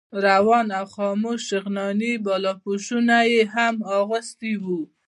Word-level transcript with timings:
روان 0.25 0.67
او 0.79 0.85
خموش 0.93 1.39
شغناني 1.49 2.11
بالاپوشونه 2.25 3.17
یې 3.31 3.41
هم 3.53 3.75
اخیستي 3.99 4.53
وو. 4.63 4.81